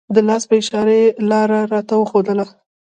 [0.15, 2.45] د لاس په اشاره یې لاره راته وښودله.